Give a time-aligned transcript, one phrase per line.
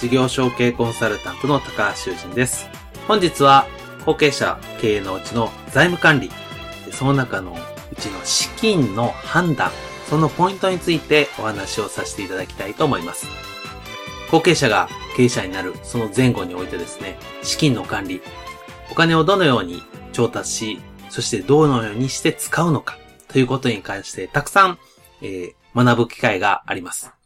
[0.00, 2.68] 事業承継コンサルタントの高橋修人です。
[3.08, 3.66] 本日は
[4.06, 6.30] 後継者経営のうちの財務管理、
[6.92, 7.56] その中の
[7.92, 9.72] うちの資金の判断、
[10.08, 13.26] そのポイントについてお話をさせていただきたいと思います。
[14.30, 18.22] 後継者が経営者になるその前後においてですね、資金の管理、
[18.92, 24.78] お金をどのように調達し、そしてどのようにして使うのかということに関してたくさん、
[25.22, 27.17] えー、学ぶ機会があります。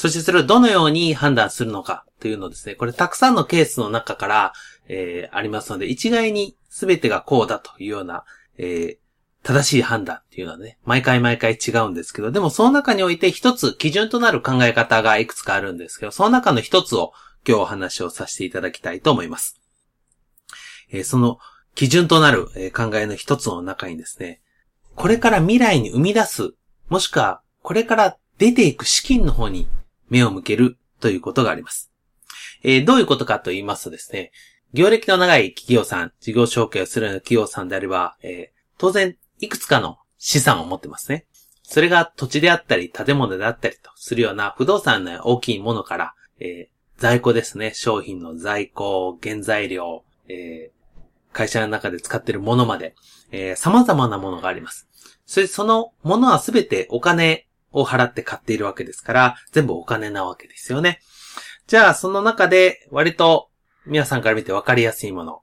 [0.00, 4.52] そしてそれをどのように判断するのかというのですね、これたくさんのケースの中から、
[4.88, 8.24] えー、ありますので、一概に全てがこうだというような、
[8.56, 8.96] えー、
[9.42, 17.12] 正しい判断っていうのはね、毎回毎回違うんですけど、でもその中において一つ基準となる考え方がいくつかあるんですけど、その中の一つを
[17.46, 19.60] 今日お話をさせていただきたいと思います。
[20.90, 21.36] えー、その
[21.74, 24.40] 基準となる考えの一つの中にですね、
[24.94, 26.54] これから未来に生み出す、
[26.88, 29.68] もしくはこれから出ていく資金の方に
[30.10, 31.90] 目を向けるということがあります。
[32.62, 34.32] えー、どういうことかと言いますとですね、
[34.72, 41.26] 業歴の長い企業さん、事業承継をするような企業さんであれば、えー、当然、いくつかの資産を持ってますね。
[41.62, 47.72] それが土地であったり、建物であったりとするような不動産の大きいものから、えー、在庫ですね。
[47.74, 51.00] 商品の在庫、原材料、えー、
[51.32, 52.94] 会社の中で使っているものまで、
[53.32, 54.88] えー、様々なものがあります。
[55.26, 61.00] それそのものはすべてお金を払って買っているわけですから、全部お金なわけですよね。
[61.66, 63.48] じゃあ、その中で、割と、
[63.86, 65.42] 皆さんから見て分かりやすいもの。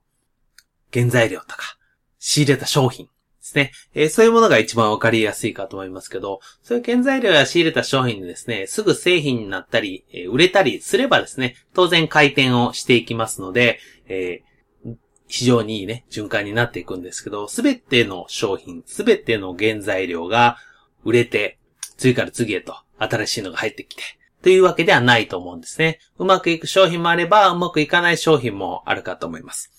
[0.93, 1.77] 原材料とか、
[2.19, 3.11] 仕入れた商品で
[3.41, 3.71] すね。
[3.93, 14.95] えー、そういうものが一番分かりやすいかと思いますけど、そういう原材料や仕入れた商品でですね、すぐ製品になったり、えー、売れたりすればですね、当然回転をしていきますので、えー、
[15.27, 20.57] 非常にいいね、循環になっていくんですけど、すべての商品、すべての原材料が
[21.03, 21.57] 売れて、
[21.97, 24.03] 次から次へと新しいのが入ってきて、
[24.43, 25.99] というわけではないと思うんですね。
[26.17, 29.71] うまくいく商品もあれば、うまくいかない商品もあるかと思います。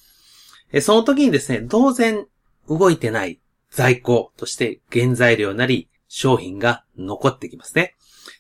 [0.83, 2.27] その時にですね、当然
[2.69, 3.41] 動いてない
[3.71, 7.97] 在庫として原材料なり商品が残ってきますね。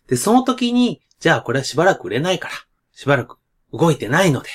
[0.09, 2.55] で、その時に、じゃあこれはしばらく売れないから、
[2.93, 3.38] しばらく
[3.72, 4.49] 動いてないので、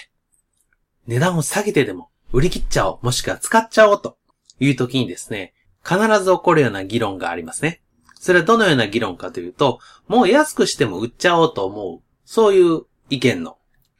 [1.07, 4.17] 値段を下げてでも売り切っちゃおう、もしくは使っちゃおうと
[4.59, 7.81] いう時にですね、必ず起こるような議論がありますね。
[8.23, 12.01] それはどのような議論かというと、もう安くしても売っちゃおうと思う。
[12.23, 13.57] そういう意見の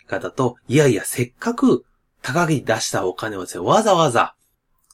[0.08, 1.84] 方と、いやいや、せっかく
[2.22, 4.34] 高木出したお金をですね、わざわざ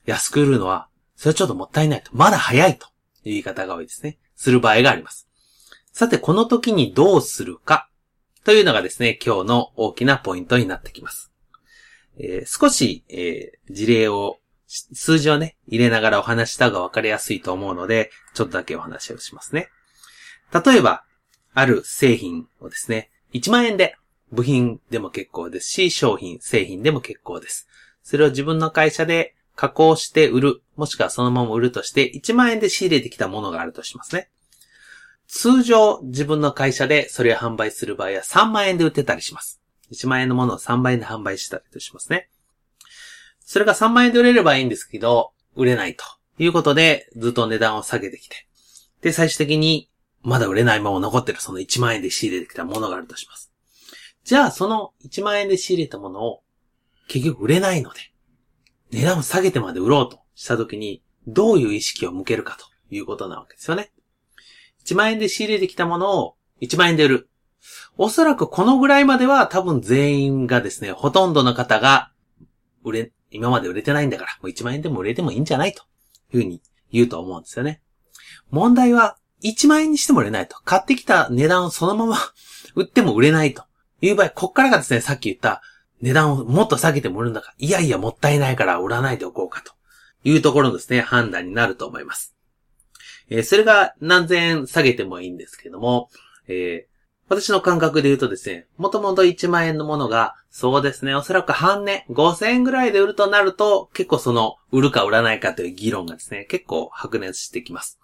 [0.07, 2.09] 安く売るのは、それはちょっともったいないと。
[2.11, 2.91] まだ早いという
[3.25, 4.17] 言い方が多いですね。
[4.35, 5.29] する場合があります。
[5.93, 7.87] さて、この時にどうするか
[8.43, 11.31] というのがですね、今日の大きなポイントになってきます。
[12.17, 14.38] えー、少し、えー、事例を
[14.69, 19.69] 数字をね、入れながらお話した方が分かりやすいと思うので、ちょっとだけお話をしますね。
[20.53, 21.03] 例えば、
[21.53, 23.95] ある製品をですね、1万円で
[24.31, 27.67] 部品でも結構ですし、商品、製品でも結構です。
[28.03, 34.29] それを自分の会社で加工して売る、もしくはそのまま売るとして、1万円で仕入れてきたものがあるとしますね。
[35.27, 39.61] 通常、自分の会社でそれを販売する場合は3万円で売ってたりします。
[39.91, 42.29] 1万円のものを3万円で販売したりとしますね。
[43.49, 46.05] それが3万円で売れればいいんですけど、売れないと
[46.37, 48.47] いうことで、ずっと値段を下げてきて。
[49.01, 49.89] で、最終的に、
[50.21, 53.51] まだ売れないまま残ってるその1万円で仕入れてきたものがあるとします。
[54.23, 56.43] じゃあ、その1万円で仕入れたものを、
[57.07, 57.99] 結局売れないので、
[58.91, 63.91] 値段を下げてまで売ろうとしたときに、どういう意識を向けるかということなわけですよね。
[64.85, 67.29] 1万円で仕入れてきたものを1万円で売る。
[67.97, 72.11] おそらくこのぐらいまでは多分全員がですね、ほとんどの方が
[72.83, 75.83] 売れ、今まで売れてないんだから、もう1万円でも売れてもいいんじゃないと
[76.33, 76.61] いうふうに
[76.91, 77.81] 言うと思うんですよね。
[78.49, 80.57] 問題は、1万円にしても売れないと。
[80.65, 82.17] 買ってきた値段をそのまま
[82.75, 83.63] 売っても売れないと
[84.01, 85.61] いう場合、こっからがですね、さっき言った
[86.01, 89.73] 値段をもっと下げても売るんだから、いやいやもったいないから売らないでおこうかと
[90.23, 92.35] いうところのですね、判断になると思います。
[93.29, 96.09] えー、それが何千円下げてもいいんですけども、
[96.47, 96.88] えー、
[97.29, 107.99] 私の感覚で言うとですね、もともと1万円のものが、そうですね、おそらく半値、5000円ぐらいで売るとなると、結構その、売るか売らないかという議論がですね、結構白熱してきます。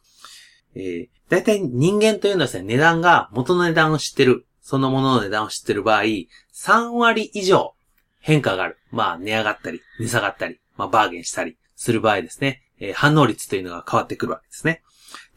[0.76, 7.74] えー、大体人間というのはですね、値段が元の値段を知ってる、そのものの値段を知ってる場合、3割以上
[8.20, 8.78] 変化がある。
[8.92, 14.84] まあ、値上がったり、値下がったり、まあ、バーゲンしたりする場合ですね、えー、反応率というのが変わってくるわけですね。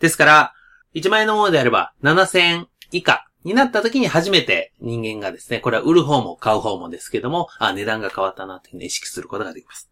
[0.01, 0.53] ですから、
[0.95, 9.91] 1万円のものであれば、7000円以下になった時に初めて人間がですね、これは売る方も買う方もですけども、あ、値段が変わったなというのを意識することができます。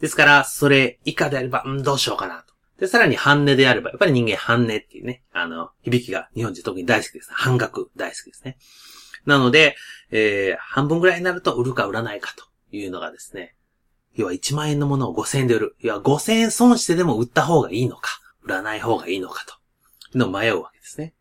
[0.00, 2.54] ですから、それ以下であれば、うん、どうしようかなと。
[2.78, 7.30] で、さらに半値であれば、やっぱり人間半値っていうね、あの、響きが日本人特に大好きです。
[7.32, 8.58] 半額大好きですね。
[9.24, 9.76] なので、
[10.10, 12.44] えー、半分ぐらいになると売るか売らないかと
[12.76, 13.54] いうのがですね、
[14.14, 15.76] 要は1万円のものを5000円で売る。
[15.80, 19.54] 要は5000円損してでも売った方がいいのか、売らない方がいいのかと。
[20.18, 21.14] の迷うわけですね。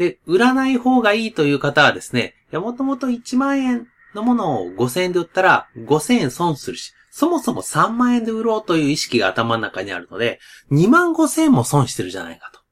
[0.00, 12.62] で、売らない方がいいという方はですね、いや、もともと1万円のものを5000円で売ったら5000円損するし、そもそも3万円で売ろうという意識が頭の中にあるので、2万5000円も損してるじゃないかと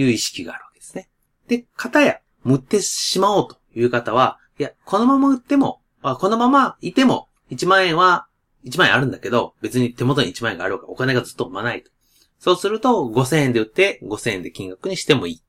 [0.00, 1.10] いう意識があるわけですね。
[1.48, 8.28] で、方や、売ってしまおうという方は、いや、このまま売っても、このままいても、1万円は
[8.64, 11.90] 1万円あるんだけど、別に手元に1万円があるからお金がずっと生まないと。
[12.38, 15.42] そうすると、5000円で売って5000円で金額にしてもいい。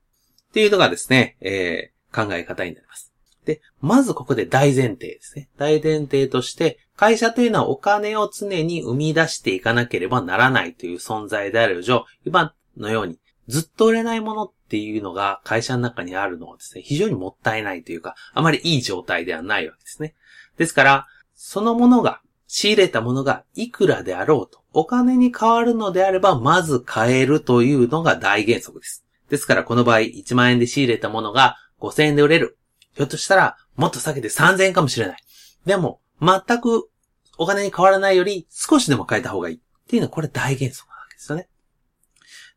[0.58, 3.14] っていうのがですね、えー、考え方になります。
[3.46, 5.50] で、まずここで大前提ですね。
[5.56, 20.16] 大前提として、会社というのはお金を常に生み出していかなければならないという存在である以上、今のようにずっと売れないものっていうのが会社の中にあるのはですね、非常にもったいないというか、あまりいい状態ではないわけですね。
[20.58, 29.04] ですから、そのものが、仕入れたものがいくらであろうと、お金に変わるのであれば、まず買えるというのが大原則です。
[29.30, 32.58] ですからこの場合、1万円で仕入れたものが5000円で売れる。
[32.96, 35.24] ひょっとしたら、もっと下げて3000円かもしれない。
[35.66, 36.90] でも、全く
[37.38, 39.56] お金に変わらないより少しでも変えた方がいい。
[39.58, 41.48] っていうのはこれ大原則なわけですよね。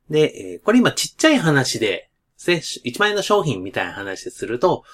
[0.08, 4.84] で、えー、これ今ちっちゃい話で、1万円の商品みたいな話ですると、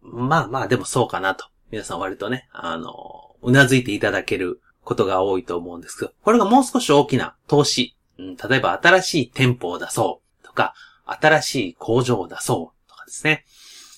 [0.00, 1.46] まあまあでもそうかなと。
[1.70, 10.74] 皆さん割とね、あの、うなずいていただけることが多いと思うんですけど、これがもう少し大きな投資、うん、例えば新しい店舗を出そうとか、
[11.06, 13.44] 新しい工場を出そうとかですね。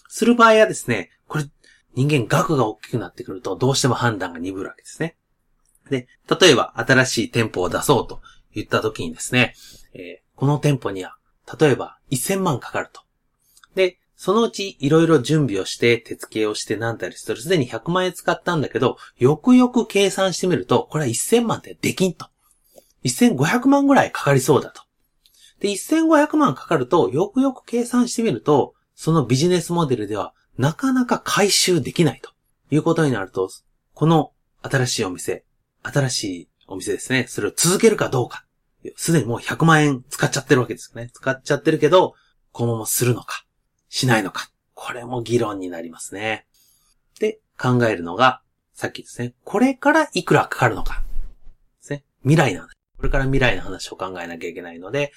[0.08, 1.44] する場合はですね、これ
[1.94, 5.16] 人間額が大きくなってくるとどうしても判断が鈍るわけですね。
[5.90, 6.08] で、
[6.40, 8.20] 例えば新しい店舗を出そうと
[8.54, 9.54] 言った時にですね、
[9.94, 11.16] えー、この店舗には、
[11.58, 13.02] 例えば1000万かかると。
[13.74, 22.26] で、そのうちいろいろ準備をして、手付けをしてなんたりするすでに100万円使ったんだけど、よくよく計算してみると、これは1000万ってできんと。
[23.04, 24.82] 1500万ぐらいかかりそうだと。
[25.60, 32.30] で、1500万かかると、よくよく計算してみると、そのビジネスモデルでは、なかなか回収できないと
[32.70, 33.50] いうことになると、
[33.94, 34.32] この
[34.62, 35.44] 新しいお店、
[35.82, 38.44] 新しいお店ですね、それを続けるかどうか。
[38.96, 41.10] すでにもう100万円使っちゃってるわけですよね。
[41.12, 42.14] 使っちゃってるけど、
[42.52, 43.44] このままするのか、
[43.88, 44.50] しないのか。
[44.74, 46.46] これも議論になりますね。
[47.18, 48.42] で、考えるのが、
[48.74, 51.02] さっきですね、これからいくらかかるのか。
[51.80, 52.04] ですね。
[52.22, 55.12] 未来なんこれから未来の話を考えなきゃいけないので、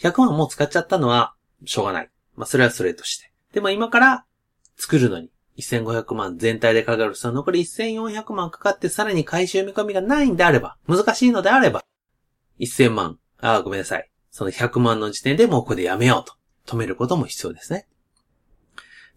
[0.00, 2.10] 100万もう使っちゃったのは、しょうがない。
[2.36, 3.32] まあ、それはそれとして。
[3.52, 4.24] でも今から
[4.76, 11.84] 作るのに、1500万全体でかかると残り1400万かかってさらに回収見込みがないんであれば、難しいのであれば、
[12.60, 14.08] 1000万、あ、ごめんなさい。
[14.30, 16.34] その100万の時点でもうここでやめようと。
[16.66, 17.88] 止めることも必要ですね。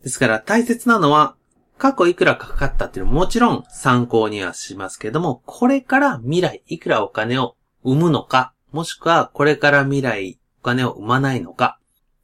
[0.04, 1.36] ですから大切なのは、
[1.78, 11.80] 過去いくらかかったっていうのももちろん参考にはしますけども、これから未来いくらお金を生むのか、もしくはこれから未来お金を生まないのか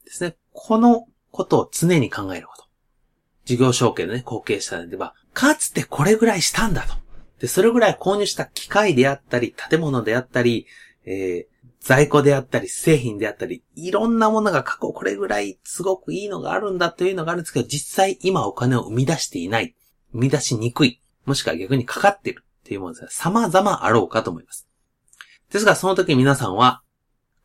[0.06, 0.36] ですね。
[0.53, 2.65] このことを常に考えること。
[3.46, 6.94] 事業承継のね、後継者では、かつてこれぐらいしたんだと。
[7.39, 10.67] で、それぐらい購入した機械であったり、建物であったり、
[11.06, 19.75] えー、在庫であったり、製品であったり、いろんなものが過去これぐらいすごくいいのがあるんだというのがあるんですけど、実際今お金を生み出していない。
[20.12, 21.01] 生み出しにくい。
[21.25, 24.67] もしくは逆にかかっているっていうものですが様々あろうかと思います。
[25.51, 26.82] ですが、その時皆さんは、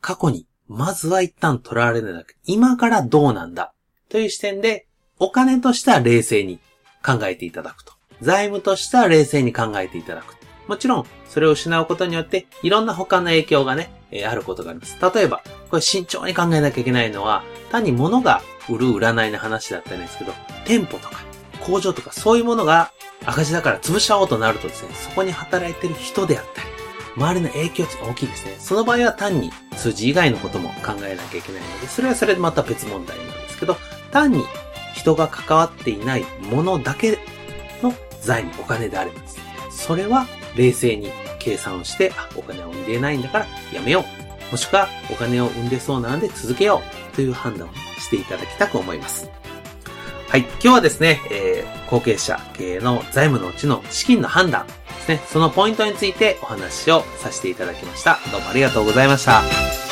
[0.00, 3.72] 過去にまずは一旦取られるなく、今からどうなんだ？
[4.08, 4.86] という視点で、
[5.18, 6.58] お金としては冷静に
[7.04, 7.92] 考えていただくと。
[8.20, 10.36] 財務としては冷静に考えていただく。
[10.68, 14.96] もちろん、それを失うことによって、いろんな他の影響がね、えー、あることがあります。
[15.14, 20.32] 例えば、これ慎重に考えなきゃいけないのは、単に物が売る売らないの話だったんですけど、
[20.64, 21.20] 店舗とか
[21.60, 22.92] 工場とかそういうものが
[23.26, 26.68] 赤字だから潰しちゃおうとなるとですね、そこに働いてる人であったり、
[27.16, 28.56] 周りの影響値が大きいですね。
[28.58, 33.76] その場合は単に数字以外のことも考えなきゃいけないので、それはそれでまた別問題なんですけど、
[34.10, 34.44] 単に
[34.94, 37.18] 人が関わっていないものだけ
[37.82, 39.38] の財務、お金であればです、
[39.70, 44.04] それは冷静に計算をして、あ、お金を生んでないんだからやめよ
[44.48, 44.52] う。
[44.52, 49.30] もしくはお金を生んでそうなので続けようという判断をしていただきたく思います。
[50.28, 50.40] はい。
[50.40, 54.66] 今日はですね、えー、後継者経営の財務のうちの資金の判断
[55.06, 58.18] ですね、そのポイントについてお話をさせていただきました。
[58.30, 59.91] どうもありがとうございました。